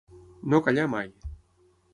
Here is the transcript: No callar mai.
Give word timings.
No 0.53 0.61
callar 0.69 0.87
mai. 0.95 1.13